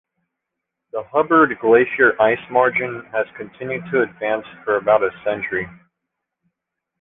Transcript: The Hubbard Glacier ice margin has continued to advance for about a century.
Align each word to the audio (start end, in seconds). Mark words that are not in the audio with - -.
The 0.93 1.03
Hubbard 1.03 1.55
Glacier 1.61 2.19
ice 2.19 2.39
margin 2.49 3.05
has 3.11 3.27
continued 3.37 3.83
to 3.91 4.01
advance 4.01 4.47
for 4.65 4.77
about 4.77 5.03
a 5.03 5.11
century. 5.23 5.69